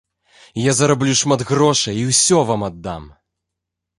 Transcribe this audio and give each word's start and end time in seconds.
Я 0.59 0.71
зараблю 0.77 1.13
шмат 1.19 1.43
грошай 1.51 2.01
і 2.03 2.05
ўсе 2.11 2.39
вам 2.53 2.61
аддам. 2.69 3.03